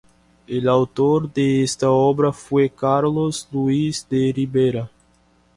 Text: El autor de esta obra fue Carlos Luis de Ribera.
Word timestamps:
El 0.47 0.67
autor 0.67 1.31
de 1.31 1.61
esta 1.61 1.91
obra 1.91 2.33
fue 2.33 2.71
Carlos 2.71 3.47
Luis 3.51 4.07
de 4.09 4.33
Ribera. 4.35 4.89